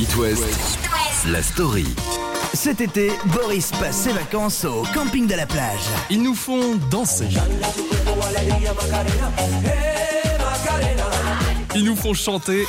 [0.00, 0.78] It West,
[1.26, 1.84] la story.
[2.54, 5.82] Cet été, Boris passe ses vacances au camping de la plage.
[6.08, 7.28] Ils nous font danser.
[11.74, 12.64] Ils nous font chanter.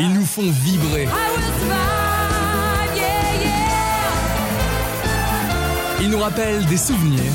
[0.00, 1.08] Ils nous font vibrer.
[6.02, 7.32] Ils nous rappellent des souvenirs.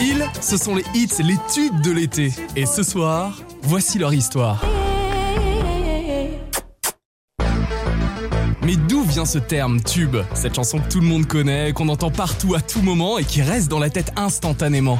[0.00, 2.32] Ils, ce sont les hits, les tubes de l'été.
[2.56, 4.64] Et ce soir, voici leur histoire.
[8.62, 10.16] Mais d'où vient ce terme tube?
[10.34, 13.42] Cette chanson que tout le monde connaît, qu'on entend partout à tout moment et qui
[13.42, 14.98] reste dans la tête instantanément.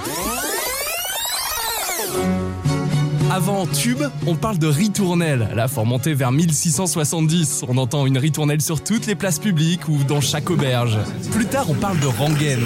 [3.34, 5.48] Avant tube, on parle de ritournelle.
[5.56, 5.80] Là, faut
[6.14, 7.64] vers 1670.
[7.68, 11.00] On entend une ritournelle sur toutes les places publiques ou dans chaque auberge.
[11.32, 12.64] Plus tard, on parle de rengaine.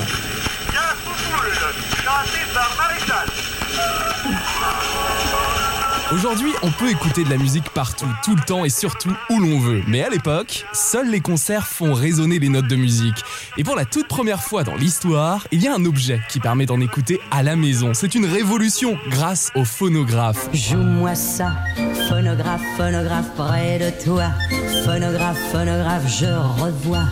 [6.11, 9.59] Aujourd'hui, on peut écouter de la musique partout, tout le temps et surtout où l'on
[9.59, 9.83] veut.
[9.87, 13.23] Mais à l'époque, seuls les concerts font résonner les notes de musique.
[13.59, 16.65] Et pour la toute première fois dans l'histoire, il y a un objet qui permet
[16.65, 17.93] d'en écouter à la maison.
[17.93, 20.49] C'est une révolution grâce au phonographe.
[20.55, 21.53] Joue-moi ça,
[22.09, 24.25] phonographe, phonographe près de toi.
[24.85, 27.05] Phonographe, phonographe, je revois.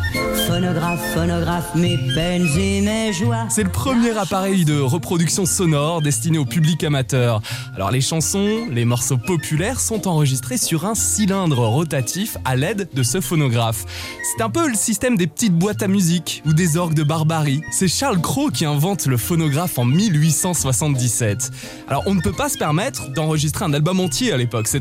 [0.46, 3.46] Phonographe, phonographe, mes peines et mes joies.
[3.50, 7.42] C'est le premier appareil de reproduction sonore destiné au public amateur.
[7.74, 13.02] Alors les chansons, les morceaux populaires sont enregistrés sur un cylindre rotatif à l'aide de
[13.02, 13.84] ce phonographe.
[14.22, 17.60] C'est un peu le système des petites boîtes à musique ou des orgues de barbarie.
[17.70, 21.50] C'est Charles Cros qui invente le phonographe en 1877.
[21.88, 24.80] Alors on ne peut pas se permettre d'enregistrer un album entier à l'époque, c'est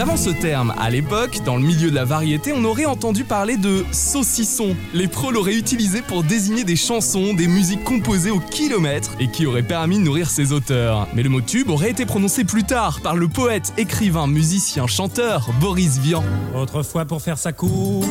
[0.00, 3.56] Avant ce terme, à l'époque, dans le milieu de la variété, on aurait entendu parler
[3.56, 4.76] de saucisson.
[4.94, 9.44] Les pros l'auraient utilisé pour désigner des chansons, des musiques composées au kilomètre et qui
[9.44, 11.08] auraient permis de nourrir ses auteurs.
[11.14, 15.50] Mais le mot tube aurait été prononcé plus tard par le poète, écrivain, musicien, chanteur
[15.60, 16.22] Boris Vian.
[16.54, 18.04] Autrefois, pour faire sa cour,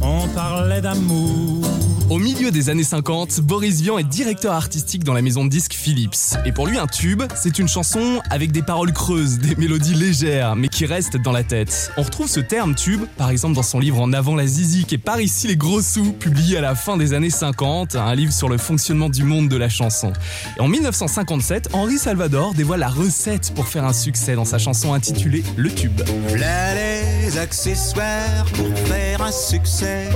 [0.00, 1.71] on parlait d'amour.
[2.12, 5.72] Au milieu des années 50, Boris Vian est directeur artistique dans la maison de disques
[5.72, 6.36] Philips.
[6.44, 10.54] Et pour lui, un tube, c'est une chanson avec des paroles creuses, des mélodies légères,
[10.54, 11.90] mais qui restent dans la tête.
[11.96, 14.96] On retrouve ce terme tube, par exemple, dans son livre En avant la zizi, qui
[14.96, 18.34] est par ici les gros sous, publié à la fin des années 50, un livre
[18.34, 20.12] sur le fonctionnement du monde de la chanson.
[20.58, 24.92] Et en 1957, Henri Salvador dévoile la recette pour faire un succès dans sa chanson
[24.92, 26.02] intitulée Le Tube.
[26.34, 30.10] Les accessoires pour faire un succès.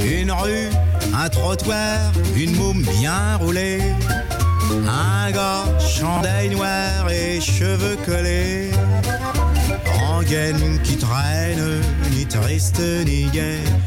[0.00, 0.70] Une rue,
[1.14, 3.80] un trottoir, une môme bien roulée.
[4.70, 8.70] Un gars, chandail noir et cheveux collés.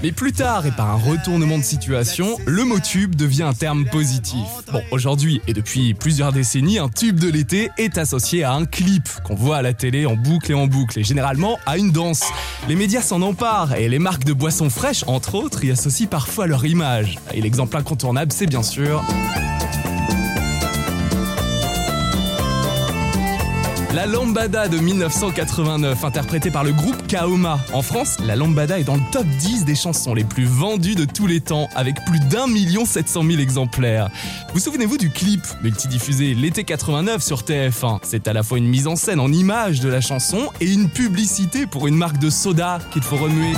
[0.04, 3.86] Mais plus tard, et par un retournement de situation, le mot tube devient un terme
[3.86, 4.46] positif.
[4.72, 9.10] Bon, aujourd'hui et depuis plusieurs décennies, un tube de l'été est associé à un clip
[9.24, 12.24] qu'on voit à la télé en boucle et en boucle, et généralement à une danse.
[12.68, 16.46] Les médias s'en emparent, et les marques de boissons fraîches, entre autres, y associent parfois
[16.46, 17.18] leur image.
[17.34, 19.04] Et l'exemple incontournable, c'est bien sûr...
[23.96, 27.60] La Lambada de 1989, interprétée par le groupe Kaoma.
[27.74, 31.06] En France, la Lambada est dans le top 10 des chansons les plus vendues de
[31.06, 34.10] tous les temps, avec plus d'un million sept cent mille exemplaires.
[34.54, 38.86] Vous souvenez-vous du clip, multidiffusé l'été 89 sur TF1 C'est à la fois une mise
[38.86, 42.78] en scène en images de la chanson et une publicité pour une marque de soda
[42.92, 43.54] qu'il faut remuer.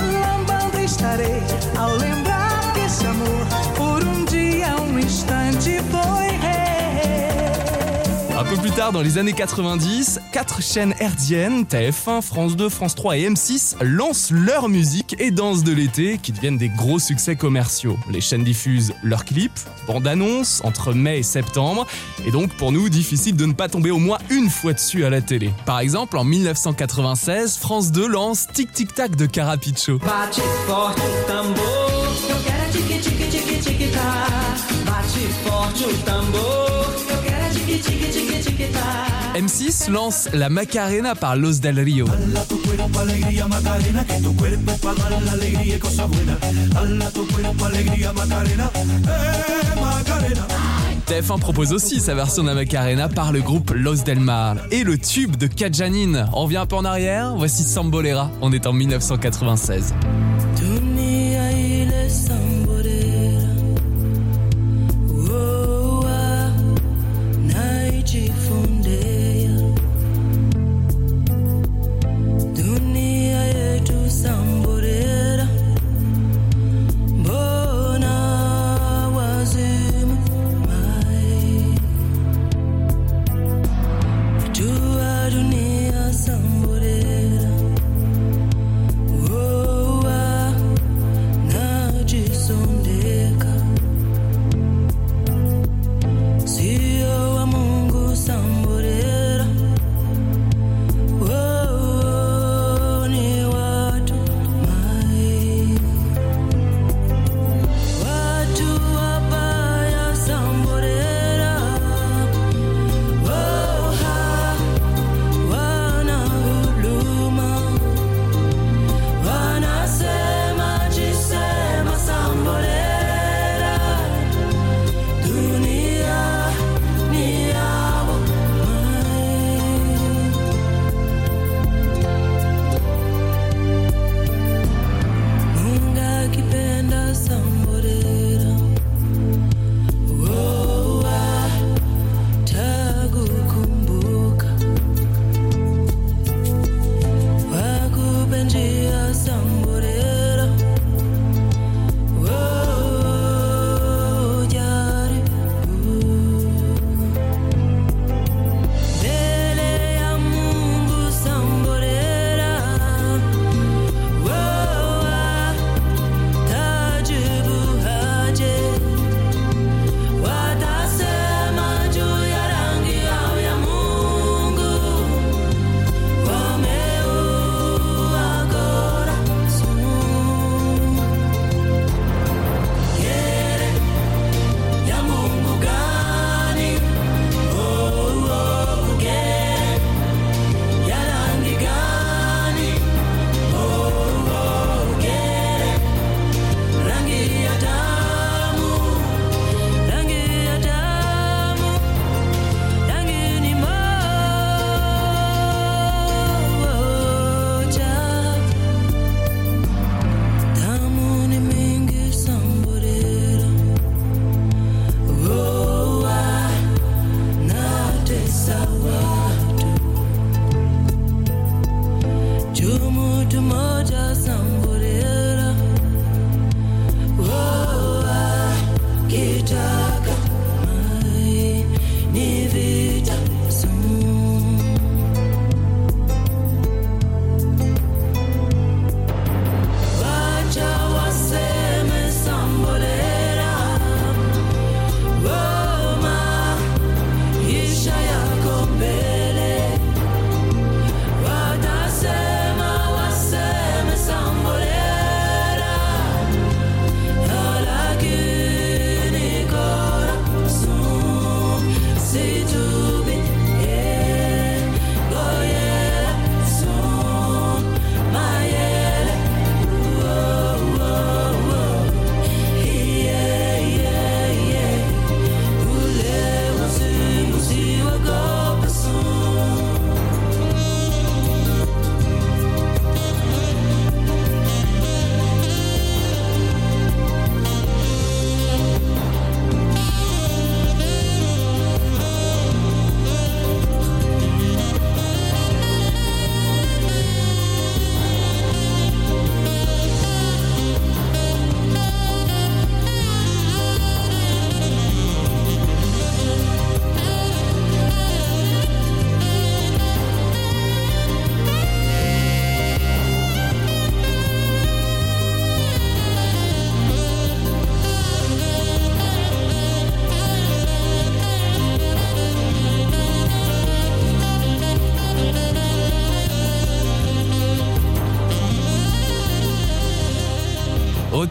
[8.56, 13.16] Peu plus tard, dans les années 90, quatre chaînes hertziennes, TF1, France 2, France 3
[13.16, 17.96] et M6, lancent leur musique et danse de l'été qui deviennent des gros succès commerciaux.
[18.10, 21.86] Les chaînes diffusent leurs clips, bandes-annonces entre mai et septembre,
[22.26, 25.10] et donc pour nous, difficile de ne pas tomber au moins une fois dessus à
[25.10, 25.50] la télé.
[25.64, 29.98] Par exemple, en 1996, France 2 lance Tic Tic Tac de Carapicho.
[38.62, 39.02] Tique tá.
[39.32, 39.42] Bate forte o tambor.
[39.42, 39.82] Eu quero é tique tique tique tique tá.
[39.82, 42.06] M6 lance La Macarena par Los del Rio.
[51.06, 54.56] TF1 propose aussi sa version de la Macarena par le groupe Los Del Mar.
[54.70, 56.28] Et le tube de Kajanine.
[56.32, 59.94] On revient un peu en arrière, voici Sambolera, on est en 1996.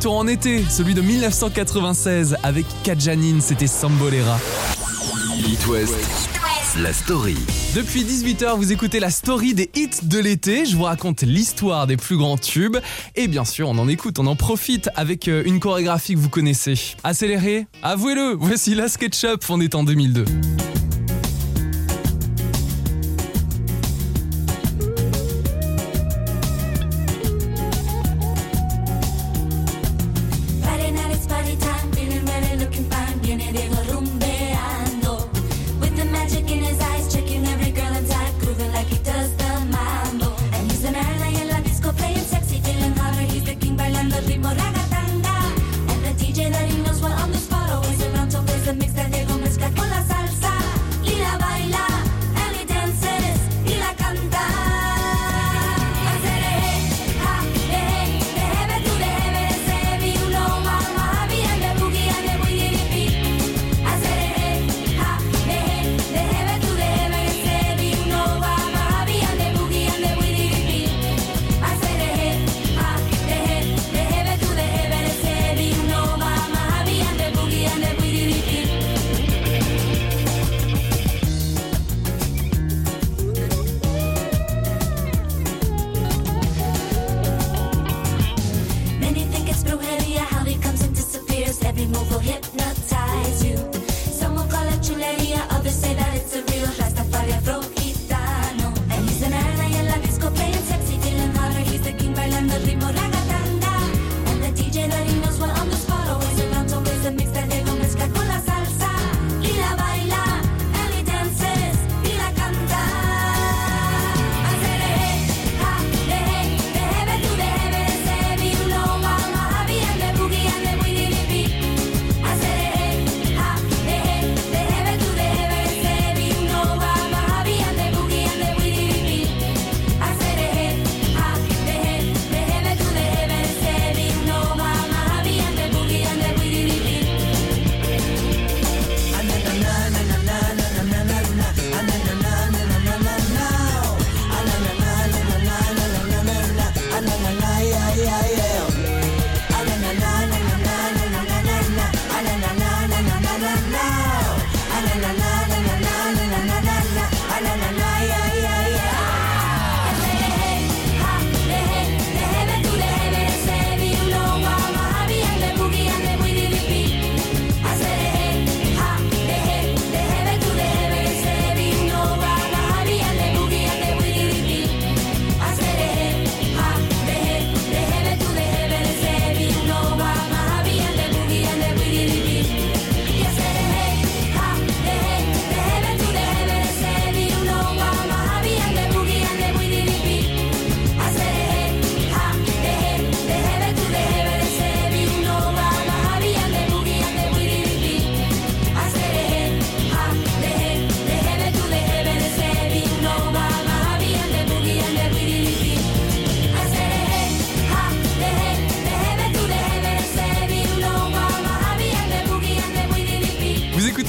[0.02, 4.40] Retour en été, celui de 1996 avec Kajanine, c'était Sambolera.
[5.48, 5.94] It West,
[6.82, 7.38] la story.
[7.76, 10.66] Depuis 18h, vous écoutez la story des hits de l'été.
[10.66, 12.78] Je vous raconte l'histoire des plus grands tubes.
[13.16, 16.30] Et bien sûr, on en écoute, on en profite avec euh, une chorégraphie que vous
[16.30, 16.96] connaissez.
[17.04, 20.26] Accéléré Avouez-le, voici la SketchUp, on est en 2002.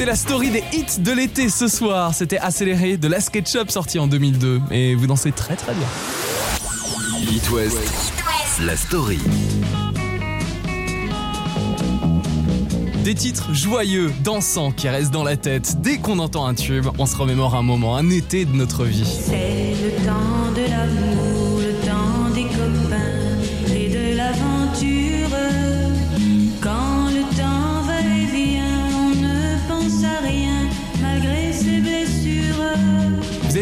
[0.03, 2.15] Écoutez la story des hits de l'été ce soir.
[2.15, 4.61] C'était Accéléré de la SketchUp sorti en 2002.
[4.71, 5.87] Et vous dansez très très bien.
[7.31, 7.79] It West,
[8.65, 9.19] la story.
[13.05, 15.81] Des titres joyeux, dansants qui restent dans la tête.
[15.81, 19.05] Dès qu'on entend un tube, on se remémore un moment, un été de notre vie.
[19.05, 21.12] C'est le temps de l'amour,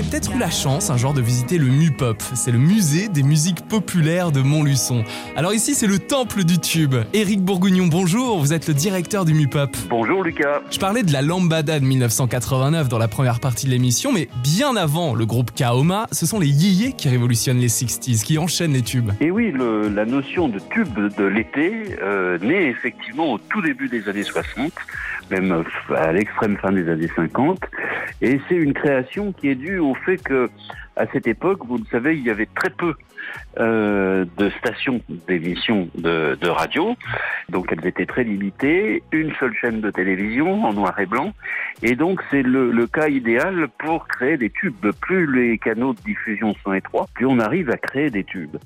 [0.01, 2.23] avez peut-être eu la chance un jour de visiter le MUPOP.
[2.35, 5.05] C'est le musée des musiques populaires de Montluçon.
[5.37, 6.95] Alors ici, c'est le temple du tube.
[7.13, 8.39] Éric Bourguignon, bonjour.
[8.41, 9.77] Vous êtes le directeur du MUPOP.
[9.91, 10.61] Bonjour Lucas.
[10.71, 14.75] Je parlais de la lambada de 1989 dans la première partie de l'émission, mais bien
[14.77, 18.83] avant le groupe Kaoma, ce sont les yéyés qui révolutionnent les 60s, qui enchaînent les
[18.83, 19.11] tubes.
[19.21, 23.89] Et oui, le- la notion de tube de l'été euh, naît effectivement au tout début
[23.89, 24.73] des années 60,
[25.31, 27.59] même euh, à l'extrême fin des années 50.
[28.23, 30.49] Et c'est une création qui est due au fait que
[30.97, 32.95] À cette époque, vous le savez, il y avait très peu
[33.59, 36.95] euh, de stations d'émissions de, radio,
[37.49, 41.33] donc elles étaient très limitées, une seule chaîne de télévision en noir et blanc,
[41.83, 44.93] et donc c'est le, cas idéal pour créer des tubes.
[45.01, 48.57] Plus les canaux de diffusion sont étroits, plus on arrive à créer des tubes.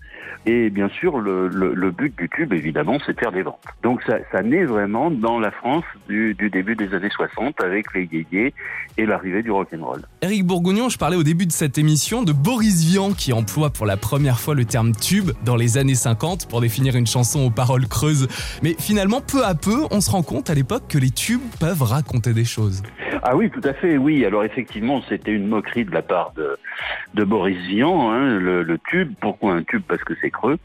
[0.47, 3.65] Et bien sûr, le, but du tube, évidemment, c'est de faire des ventes.
[3.83, 8.53] Donc ça, naît vraiment dans la France du, début des années 60 avec les yéyés
[8.99, 10.03] et l'arrivée du rock'n'roll.
[10.21, 13.87] Éric Bourgougnon, je parlais au début de cette émission de Boris Vian qui emploie pour
[13.87, 17.51] la première fois le terme tube dans les années 50 pour définir une chanson aux
[17.51, 18.27] paroles creuses.
[18.61, 21.83] Mais finalement, peu à peu, on se rend compte à l'époque que les tubes peuvent
[21.83, 22.83] raconter des choses.
[23.27, 24.23] Ah oui, tout à fait, oui.
[24.27, 29.15] Alors effectivement, c'était une moquerie de la part de, Boris Vian, hein, le, tube.
[29.19, 29.83] Pourquoi un tube?
[29.89, 30.59] Parce que c'est creux.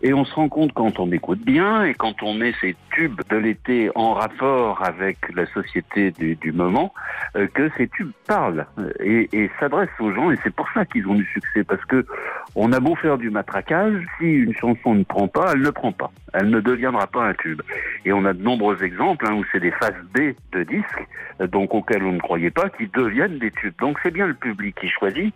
[0.00, 3.20] Et on se rend compte quand on écoute bien et quand on met ces tubes
[3.28, 6.94] de l'été en rapport avec la société du, moment,
[7.36, 8.64] euh, que ces tubes parlent
[9.00, 10.30] et, et s'adressent aux gens.
[10.30, 11.62] Et c'est pour ça qu'ils ont du succès.
[11.62, 12.06] Parce que
[12.54, 15.92] on a beau faire du matraquage, si une chanson ne prend pas, elle ne prend
[15.92, 16.10] pas.
[16.32, 17.60] Elle ne deviendra pas un tube.
[18.04, 21.06] Et on a de nombreux exemples hein, où c'est des phases B de disques,
[21.40, 23.74] euh, donc auxquels on ne croyait pas, qui deviennent des tubes.
[23.80, 25.34] Donc c'est bien le public qui choisit.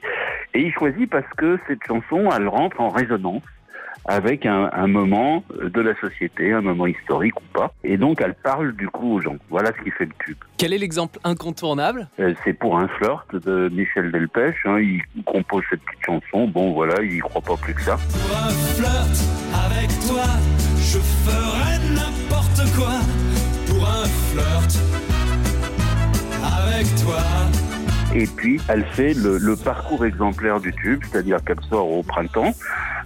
[0.54, 3.42] Et il choisit parce que cette chanson, elle rentre en résonance
[4.06, 7.72] avec un, un moment de la société, un moment historique ou pas.
[7.84, 9.36] Et donc elle parle du coup aux gens.
[9.48, 10.36] Voilà ce qui fait le tube.
[10.58, 12.08] Quel est l'exemple incontournable?
[12.18, 14.56] Euh, C'est pour un flirt de Michel Delpech.
[14.64, 16.48] Hein, il compose cette petite chanson.
[16.48, 17.96] Bon, voilà, il y croit pas plus que ça.
[17.96, 20.26] Pour un flirt avec toi,
[20.78, 22.98] je ferai n'importe quoi.
[23.68, 25.11] Pour un flirt
[26.62, 27.18] avec toi.
[28.14, 32.52] Et puis, elle fait le, parcours exemplaire du tube, c'est-à-dire qu'elle sort au printemps,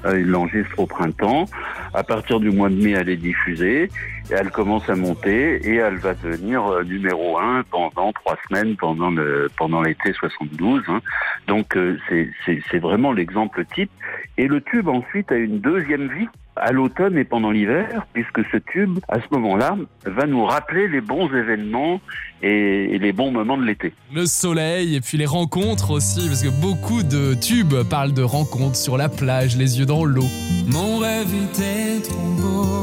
[0.04, 1.46] euh, il l'enregistre au printemps.
[1.94, 3.88] À partir du mois de mai, elle est diffusée,
[4.30, 9.14] elle commence à monter, et elle va devenir euh, numéro un pendant trois semaines, pendant
[9.56, 10.82] pendant l'été 72.
[10.88, 11.00] hein.
[11.46, 13.90] Donc, euh, c'est vraiment l'exemple type.
[14.38, 18.56] Et le tube ensuite a une deuxième vie à l'automne et pendant l'hiver, puisque ce
[18.56, 22.00] tube, à ce moment-là, va nous rappeler les bons événements
[22.42, 23.92] et, les bons moments de l'été.
[24.14, 28.76] Le soleil et puis les rencontres aussi, parce que beaucoup de tubes parlent de rencontres
[28.76, 30.24] sur la plage, les yeux dans l'eau.
[30.72, 32.76] Mon rêve était trop beau.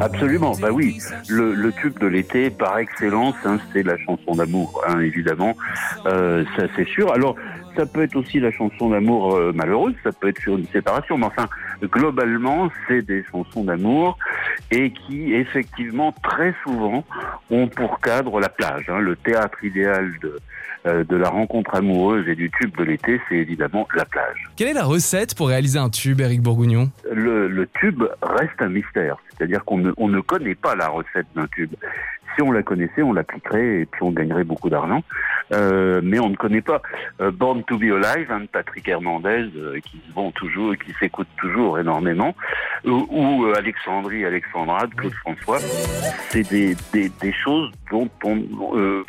[0.00, 0.98] Absolument, bah oui.
[1.28, 5.54] Le, le tube de l'été, par excellence, hein, c'est la chanson d'amour, hein, évidemment.
[6.06, 7.12] Euh, ça, c'est sûr.
[7.12, 7.36] Alors,
[7.76, 11.16] ça peut être aussi la chanson d'amour euh, malheureuse, ça peut être sur une séparation,
[11.18, 11.48] mais enfin,
[11.84, 14.18] globalement, c'est des chansons d'amour
[14.70, 17.04] et qui, effectivement, très souvent,
[17.50, 18.84] ont pour cadre la plage.
[18.88, 18.98] hein.
[18.98, 20.38] Le théâtre idéal de,
[20.86, 24.44] euh, de la rencontre amoureuse et du tube de l'été, c'est évidemment la plage.
[24.56, 28.68] Quelle est la recette pour réaliser un tube, Éric Bourgougnon le, le tube reste un
[28.68, 29.16] mystère.
[29.30, 31.72] C'est-à-dire qu'on ne, on ne connaît pas la recette d'un tube.
[32.34, 35.02] Si on la connaissait, on l'appliquerait et puis on gagnerait beaucoup d'argent.
[35.52, 36.80] Euh, mais on ne connaît pas
[37.20, 40.92] euh, Born to be Alive hein, de Patrick Hernandez euh, qui se vend toujours, qui
[40.94, 42.34] s'écoute toujours énormément,
[42.84, 45.58] ou, ou, euh, Alexandrie, Alexandra de Claude François.
[46.30, 48.42] C'est des, des, des choses dont on,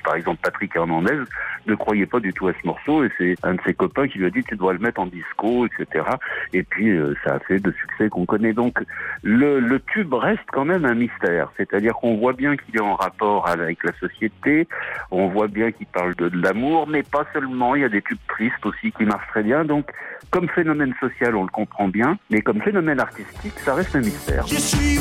[0.03, 1.19] par exemple Patrick Hernandez
[1.67, 4.17] ne croyait pas du tout à ce morceau et c'est un de ses copains qui
[4.17, 6.05] lui a dit tu dois le mettre en disco, etc.
[6.51, 8.51] Et puis ça a fait le succès qu'on connaît.
[8.51, 8.83] Donc
[9.21, 11.49] le, le tube reste quand même un mystère.
[11.55, 14.67] C'est-à-dire qu'on voit bien qu'il est en rapport avec la société,
[15.12, 17.76] on voit bien qu'il parle de, de l'amour, mais pas seulement.
[17.76, 19.65] Il y a des tubes tristes aussi qui marchent très bien.
[19.65, 19.91] Donc
[20.32, 24.47] comme phénomène social, on le comprend bien, mais comme phénomène artistique, ça reste un mystère.
[24.47, 24.99] Je suis.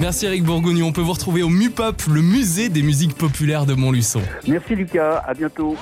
[0.00, 0.86] Merci Éric Bourgougnon.
[0.86, 4.20] On peut vous retrouver au MUPOP, le musée des musiques populaires de Montluçon.
[4.46, 5.76] Merci Lucas, à bientôt.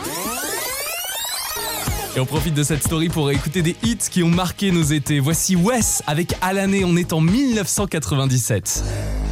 [2.17, 5.19] Et on profite de cette story pour écouter des hits qui ont marqué nos étés.
[5.19, 9.24] Voici Wes avec À l'année, on est en 1997.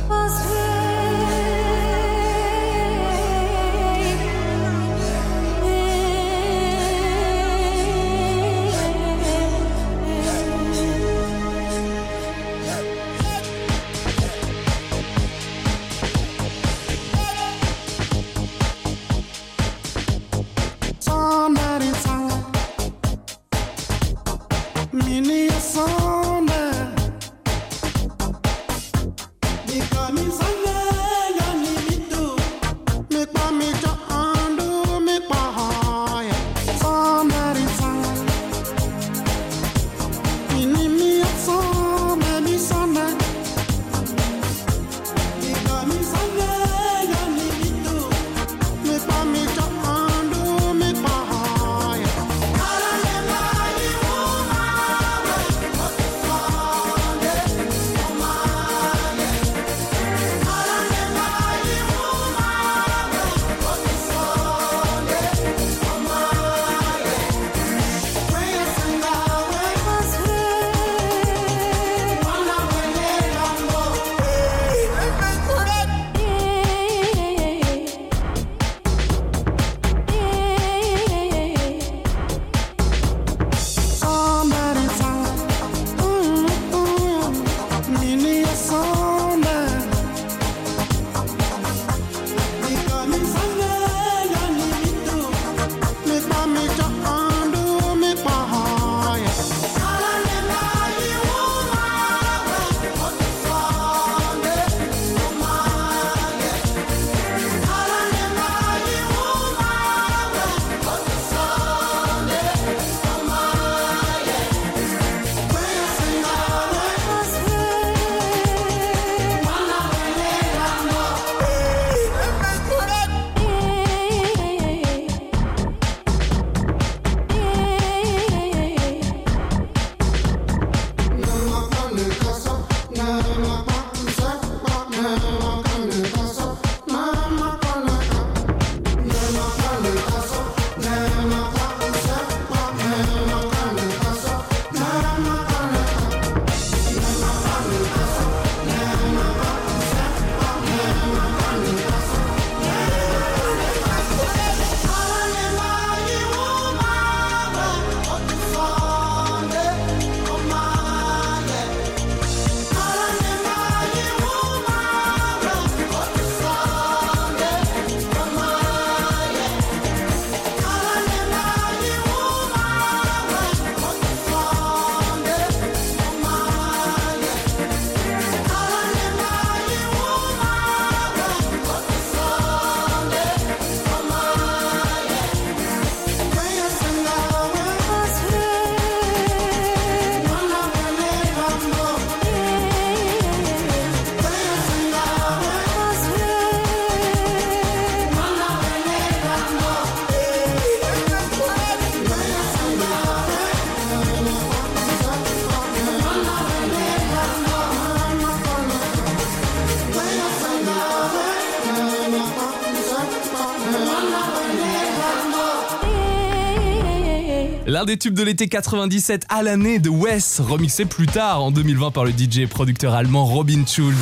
[217.82, 221.90] L'un des tubes de l'été 97 à l'année de Wes, remixé plus tard en 2020
[221.90, 223.96] par le DJ et producteur allemand Robin Schulz.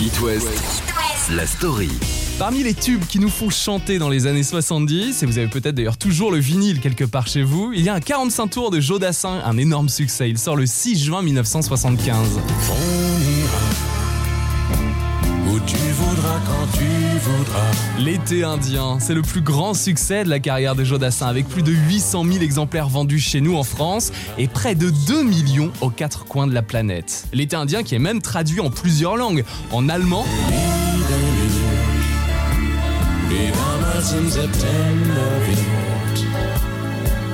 [0.00, 0.48] It West,
[1.36, 1.90] la story.
[2.38, 5.74] Parmi les tubes qui nous font chanter dans les années 70, et vous avez peut-être
[5.74, 8.80] d'ailleurs toujours le vinyle quelque part chez vous, il y a un 45 tours de
[8.80, 10.30] Joe Dassin, un énorme succès.
[10.30, 12.40] Il sort le 6 juin 1975.
[15.46, 17.70] Où tu voudras quand tu voudras.
[17.98, 21.62] L'été indien, c'est le plus grand succès de la carrière de Joe Dassin, avec plus
[21.62, 25.90] de 800 000 exemplaires vendus chez nous en France et près de 2 millions aux
[25.90, 27.26] quatre coins de la planète.
[27.32, 30.26] L'été indien qui est même traduit en plusieurs langues, en allemand,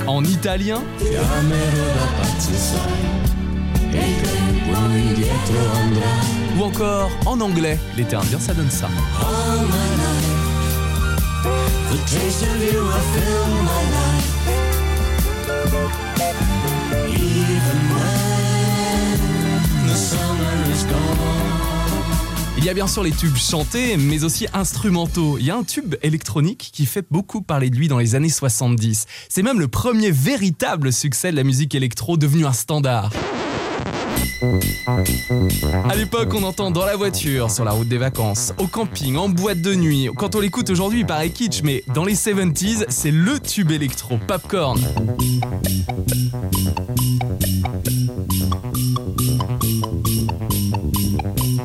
[0.07, 0.81] en italien
[6.57, 7.79] Ou encore en anglais.
[7.97, 8.89] L'été indien, ça donne ça.
[22.57, 25.37] Il y a bien sûr les tubes chantés, mais aussi instrumentaux.
[25.39, 28.27] Il y a un tube électronique qui fait beaucoup parler de lui dans les années
[28.27, 29.05] 70.
[29.29, 33.11] C'est même le premier véritable succès de la musique électro devenu un standard.
[34.41, 39.27] À l'époque, on entend dans la voiture, sur la route des vacances, au camping, en
[39.27, 40.09] boîte de nuit.
[40.15, 44.17] Quand on l'écoute aujourd'hui, il paraît kitsch, mais dans les 70s, c'est le tube électro,
[44.27, 44.79] Popcorn.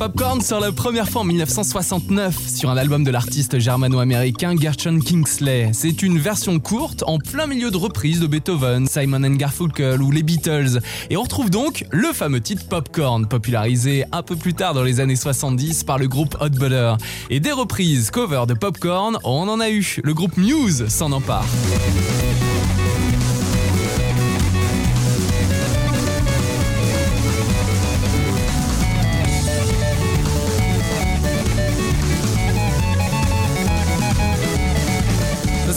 [0.05, 5.71] Popcorn sort la première fois en 1969 sur un album de l'artiste germano-américain Gershon Kingsley.
[5.73, 10.23] C'est une version courte en plein milieu de reprises de Beethoven, Simon Garfunkel ou les
[10.23, 10.81] Beatles.
[11.09, 15.01] Et on retrouve donc le fameux titre Popcorn, popularisé un peu plus tard dans les
[15.01, 16.97] années 70 par le groupe Hot Butter.
[17.31, 20.01] Et des reprises cover de Popcorn, on en a eu.
[20.05, 21.47] Le groupe Muse s'en empare.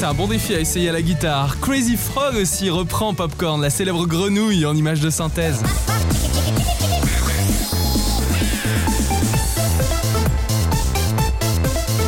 [0.08, 1.60] Un bon défi à essayer à la guitare.
[1.60, 5.62] Crazy Frog aussi reprend Popcorn, la célèbre grenouille en image de synthèse.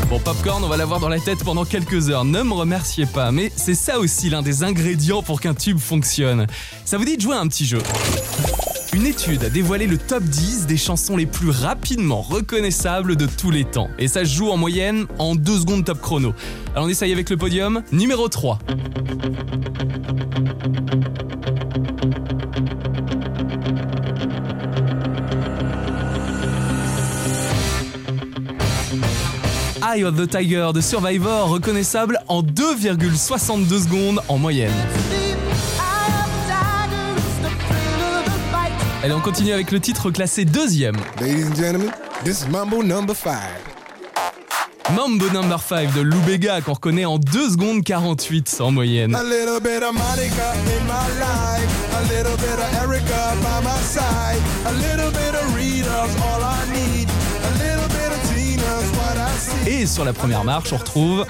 [0.10, 2.24] Bon, Popcorn, on va l'avoir dans la tête pendant quelques heures.
[2.24, 6.48] Ne me remerciez pas, mais c'est ça aussi l'un des ingrédients pour qu'un tube fonctionne.
[6.86, 7.80] Ça vous dit de jouer à un petit jeu?
[8.94, 13.52] Une étude a dévoilé le top 10 des chansons les plus rapidement reconnaissables de tous
[13.52, 13.90] les temps.
[14.00, 16.34] Et ça se joue en moyenne en 2 secondes top chrono.
[16.74, 17.84] Alors on essaye avec le podium.
[17.92, 18.60] Numéro 3.
[29.92, 34.72] Eye of the Tiger de Survivor, reconnaissable en 2,62 secondes en moyenne.
[39.02, 40.96] Allez, on continue avec le titre classé deuxième.
[41.22, 41.92] Ladies and gentlemen,
[42.26, 43.64] this is Mambo number five.
[44.96, 49.14] Mambo Number 5 de Lou Bega qu'on reconnaît en 2 secondes 48 en moyenne.
[49.14, 53.80] A little bit of Monica in my life, a little bit of Erica by my
[53.84, 59.16] side, a little bit of Rita's all I need, a little bit of Tina's what
[59.16, 59.70] I see.
[59.70, 61.24] Et sur la première marche, on retrouve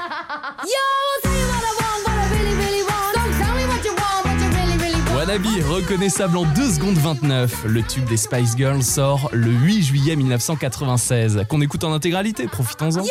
[5.29, 7.65] Wannabe, reconnaissable en 2 secondes 29.
[7.65, 11.45] Le tube des Spice Girls sort le 8 juillet 1996.
[11.47, 13.03] Qu'on écoute en intégralité, profitons-en.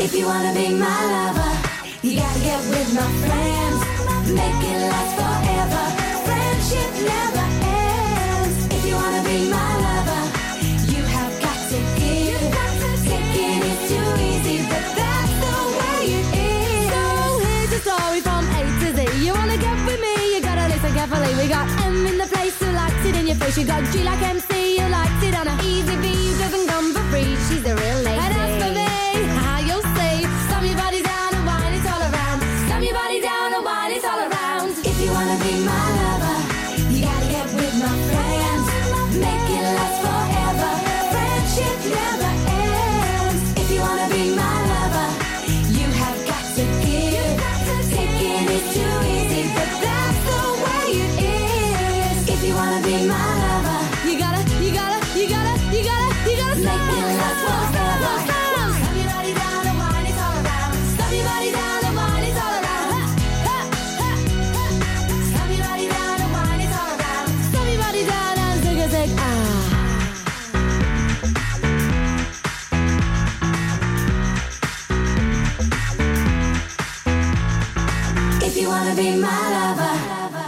[0.00, 1.50] If you wanna be my lover,
[2.02, 3.78] you gotta get with my friends.
[4.30, 5.84] Make it last forever.
[6.26, 8.56] Friendship never ends.
[8.76, 10.22] If you wanna be my lover,
[10.94, 12.38] you have got to give.
[13.10, 16.90] Taking is too easy, but that's the way it is.
[16.94, 17.04] So
[17.42, 18.98] here's the story from A to Z.
[19.26, 20.14] You wanna get with me?
[20.32, 21.34] You gotta listen carefully.
[21.42, 23.58] We got M in the place who likes it in your face.
[23.58, 24.47] You got G like MC,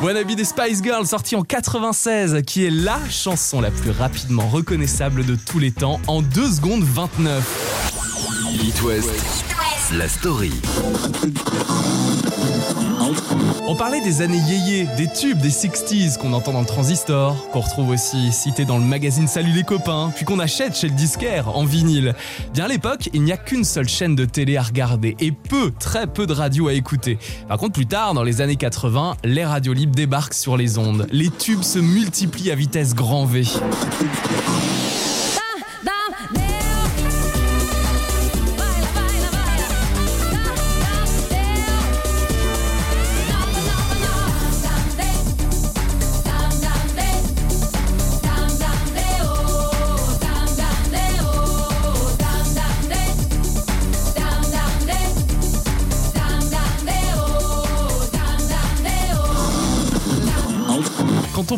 [0.03, 5.27] Wannabe des Spice Girls sorti en 96, qui est la chanson la plus rapidement reconnaissable
[5.27, 7.43] de tous les temps en 2 secondes 29.
[8.63, 9.11] It West,
[9.93, 10.53] la story.
[13.73, 17.61] On parlait des années yéyé, des tubes des 60s qu'on entend dans le transistor, qu'on
[17.61, 21.57] retrouve aussi cité dans le magazine Salut les copains, puis qu'on achète chez le disquaire
[21.57, 22.17] en vinyle.
[22.53, 25.71] Bien à l'époque, il n'y a qu'une seule chaîne de télé à regarder et peu,
[25.79, 27.17] très peu de radio à écouter.
[27.47, 31.07] Par contre, plus tard, dans les années 80, les radios libres débarquent sur les ondes.
[31.13, 33.45] Les tubes se multiplient à vitesse grand V.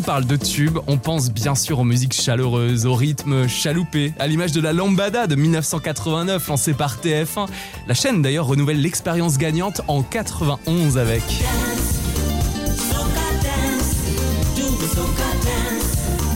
[0.03, 4.51] parle de tubes, on pense bien sûr aux musiques chaleureuses, au rythme chaloupé, à l'image
[4.51, 7.47] de la Lambada de 1989 lancée par TF1.
[7.87, 11.23] La chaîne d'ailleurs renouvelle l'expérience gagnante en 91 avec.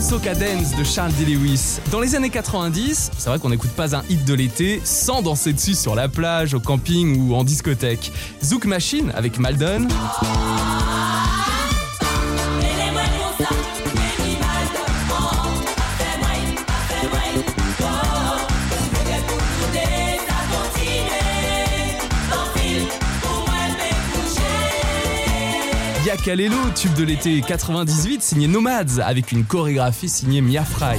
[0.00, 1.26] Soca Dance de Charles D.
[1.26, 1.78] Lewis.
[1.90, 5.52] Dans les années 90, c'est vrai qu'on n'écoute pas un hit de l'été sans danser
[5.52, 8.10] dessus sur la plage, au camping ou en discothèque.
[8.42, 9.86] Zouk Machine avec Maldon.
[26.18, 30.98] Yakalelo, tube de l'été 98, signé Nomads, avec une chorégraphie signée Mia Fry.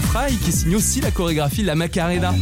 [0.00, 2.34] Fry qui signe aussi la chorégraphie La Macarena.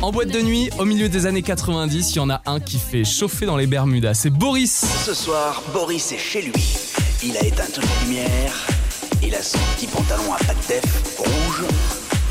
[0.00, 2.78] En boîte de nuit, au milieu des années 90, il y en a un qui
[2.78, 4.14] fait chauffer dans les Bermudas.
[4.14, 4.84] C'est Boris.
[5.04, 6.76] Ce soir, Boris est chez lui.
[7.24, 8.66] Il a éteint toutes les lumières.
[9.24, 10.86] Il a son petit pantalon à pattes
[11.18, 11.64] rouge,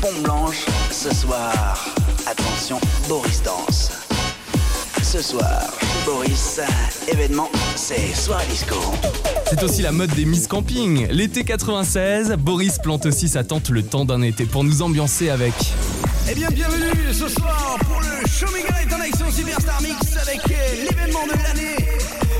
[0.00, 0.64] pompe blanche.
[0.90, 1.94] Ce soir,
[2.26, 4.07] attention, Boris danse.
[5.10, 5.72] Ce soir,
[6.04, 6.60] Boris,
[7.10, 8.76] événement, c'est soirée disco.
[9.48, 11.08] C'est aussi la mode des Miss Camping.
[11.10, 15.54] L'été 96, Boris plante aussi sa tente le temps d'un été pour nous ambiancer avec.
[16.30, 20.40] Eh bien, bienvenue ce soir pour le Show Me Guide en action Superstar Mix avec
[20.50, 21.76] euh, l'événement de l'année,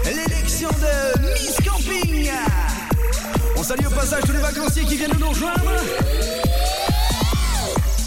[0.04, 2.30] l'élection de Miss Camping.
[3.56, 5.72] On salue au passage tous les vacanciers qui viennent de nous rejoindre.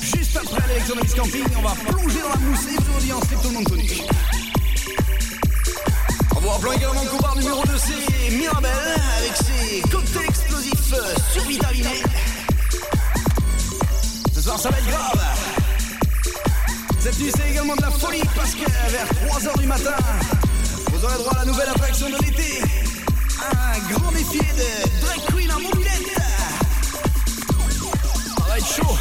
[0.04, 3.24] Juste après l'élection de Miss Camping, on va plonger dans la mousse et une audience
[3.24, 3.88] que tout le monde connu.
[6.41, 8.71] Vous rappelant également bar numéro 2 c'est Mirabel
[9.19, 12.04] avec ses cocktails explosifs euh, survitaminés.
[14.34, 15.21] Ce soir ça va être grave.
[16.99, 19.95] Cette nuit c'est également de la folie parce que vers 3h du matin,
[20.91, 22.63] vous aurez droit à la nouvelle attraction de l'été.
[23.51, 26.21] Un grand défilé de drag queen en mobilette.
[28.38, 28.97] Ça va être chaud.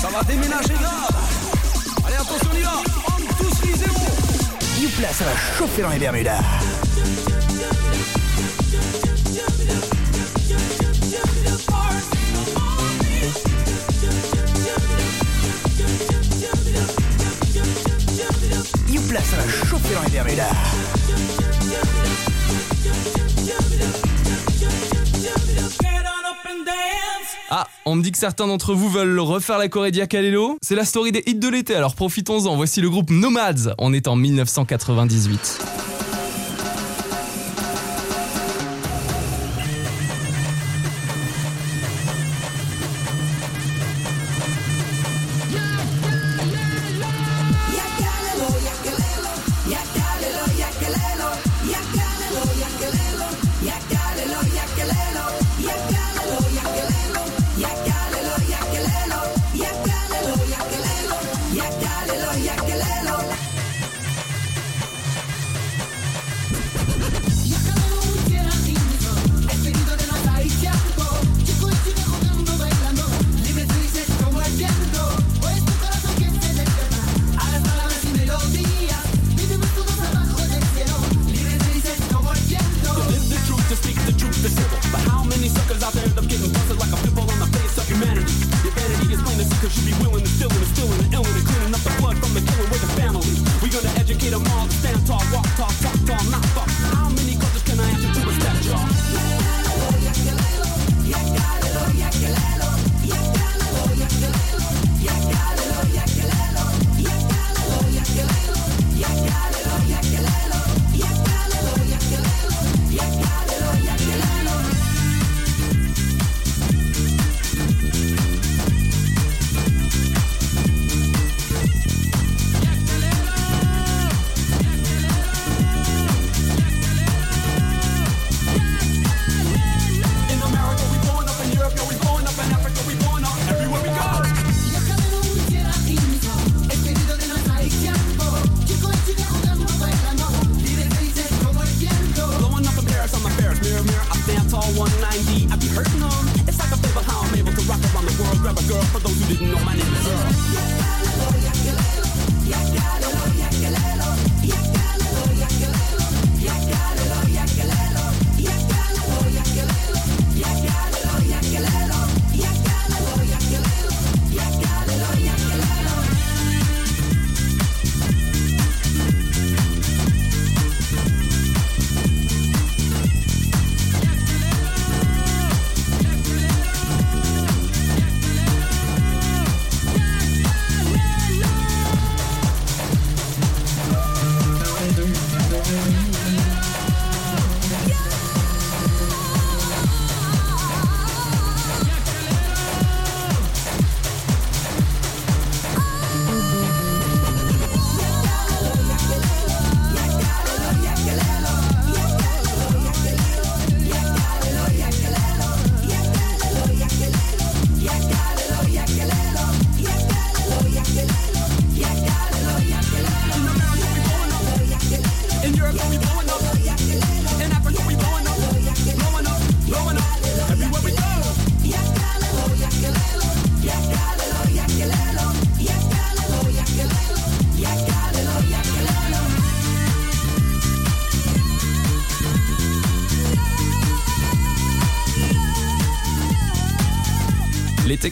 [0.00, 1.14] Ça va déménager grave.
[2.06, 3.07] Allez attention on y va.
[4.88, 6.40] Souple place ça va chauffer dans les Bermudas.
[18.88, 20.77] Youpla, ça va chauffer dans les Bermudas.
[27.50, 30.58] Ah, on me dit que certains d'entre vous veulent refaire la Corée Diakalelo.
[30.60, 32.56] C'est la story des hits de l'été, alors profitons-en.
[32.56, 33.74] Voici le groupe Nomads.
[33.78, 35.87] On est en 1998.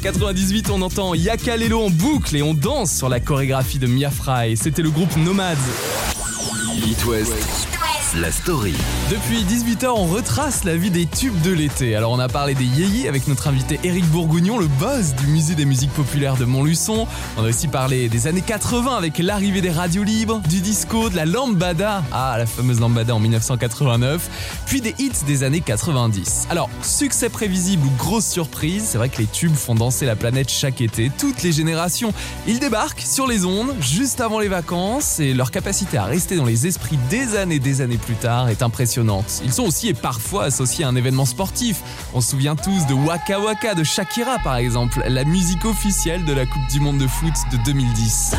[0.07, 4.57] 98, on entend Yakalelo en boucle et on danse sur la chorégraphie de Mia Fry.
[4.57, 5.57] C'était le groupe Nomads.
[8.21, 8.75] La story.
[9.11, 11.95] Depuis 18h, on retrace la vie des tubes de l'été.
[11.97, 15.55] Alors, on a parlé des yéyés avec notre invité Éric Bourgougnon, le boss du musée
[15.55, 17.07] des musiques populaires de Montluçon.
[17.37, 21.17] On a aussi parlé des années 80 avec l'arrivée des radios libres, du disco, de
[21.17, 22.03] la lambada.
[22.11, 24.63] Ah, la fameuse lambada en 1989.
[24.67, 26.47] Puis des hits des années 90.
[26.49, 30.51] Alors, succès prévisible ou grosse surprise, c'est vrai que les tubes font danser la planète
[30.51, 32.15] chaque été, toutes les générations.
[32.47, 36.45] Ils débarquent sur les ondes juste avant les vacances et leur capacité à rester dans
[36.45, 39.43] les esprits des années des années plus tard est impressionnante.
[39.45, 41.83] Ils sont aussi et parfois associés à un événement sportif.
[42.15, 46.33] On se souvient tous de Waka Waka de Shakira par exemple, la musique officielle de
[46.33, 48.37] la Coupe du Monde de foot de 2010.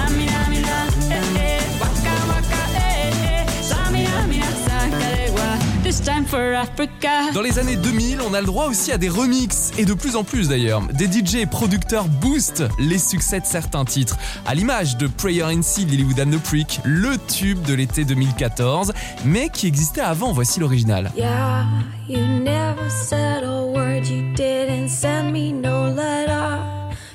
[7.34, 10.16] Dans les années 2000, on a le droit aussi à des remixes, et de plus
[10.16, 10.82] en plus d'ailleurs.
[10.94, 15.62] Des DJ et producteurs boostent les succès de certains titres, à l'image de Prayer in
[15.62, 18.94] Sea, Lilywood and the Prick, le tube de l'été 2014,
[19.26, 21.12] mais qui existait avant, voici l'original.
[21.16, 21.66] Yeah,
[22.08, 26.60] you never said a word, you didn't send me no letter.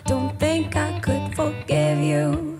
[0.06, 2.51] Don't think I could forgive you.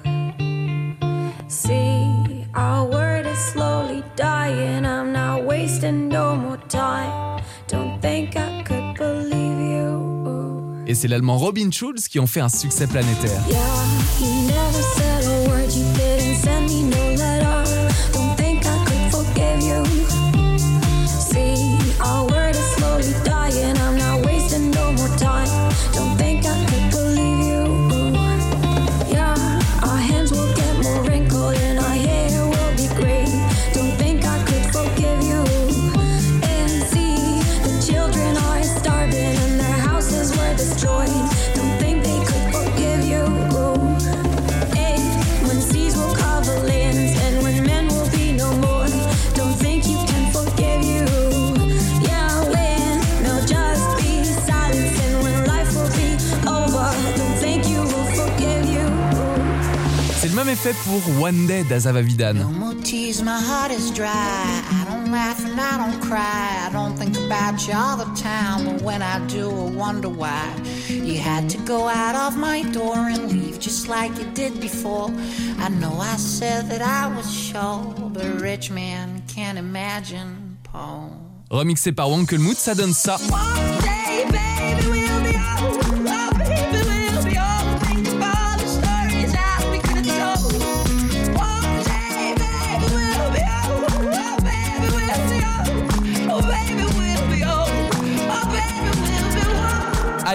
[10.87, 13.43] Et c'est l'allemand Robin Schulz qui en fait un succès planétaire.
[60.85, 62.37] pour One Day d'Azavavidan.
[70.89, 75.11] You had to go out of my door and leave just like you did before.
[75.59, 80.53] I know I said that I was sure, but rich man can't imagine
[81.51, 83.19] Remixé par Wankelmood, ça donne ça.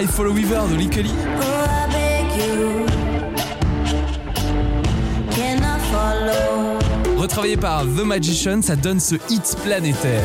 [0.00, 0.88] I Follow Weaver de Lee
[7.16, 10.22] Retravaillé par The Magician, ça donne ce hit planétaire.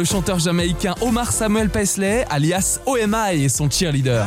[0.00, 4.24] le chanteur jamaïcain Omar Samuel Paisley, alias OMI et son cheerleader.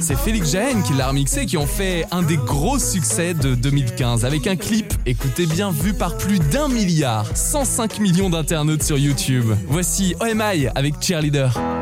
[0.00, 4.24] C'est Félix Jaén qui l'a remixé, qui ont fait un des gros succès de 2015
[4.24, 9.52] avec un clip, écoutez bien, vu par plus d'un milliard, 105 millions d'internautes sur YouTube.
[9.66, 11.75] Voici OMI avec Cheerleader.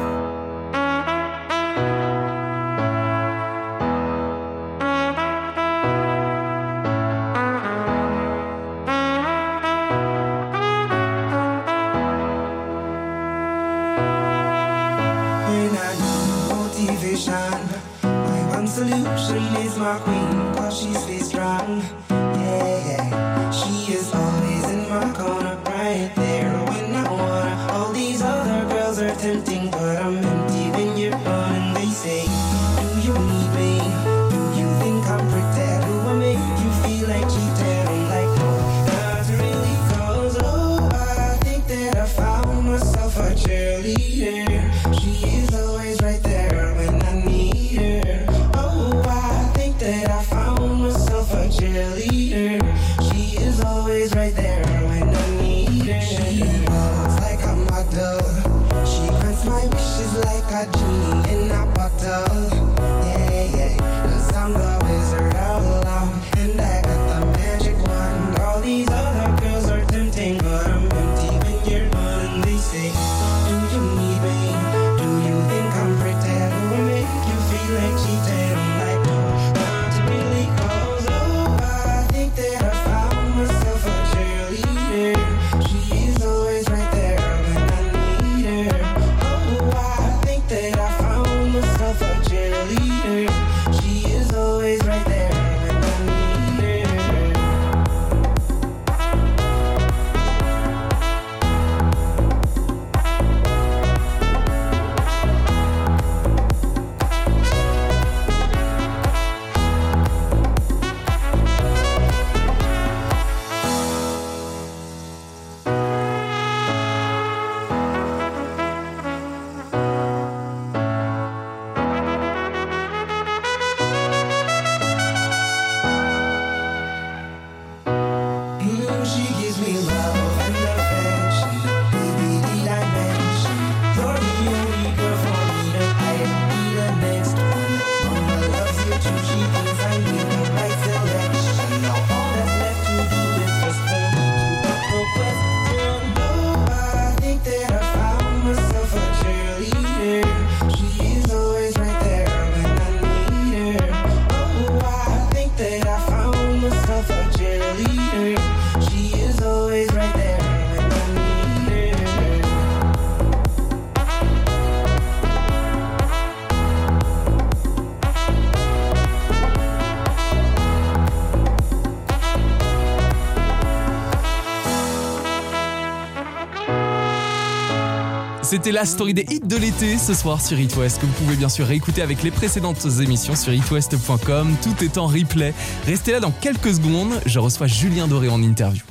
[178.64, 181.36] C'était la story des hits de l'été ce soir sur It West que vous pouvez
[181.36, 184.56] bien sûr réécouter avec les précédentes émissions sur itwest.com.
[184.62, 185.52] Tout est en replay.
[185.84, 187.20] Restez là dans quelques secondes.
[187.26, 188.82] Je reçois Julien Doré en interview.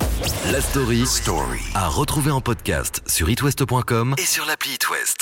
[0.52, 1.02] La story.
[1.74, 5.16] À retrouver en podcast sur itwest.com et sur l'appli It West.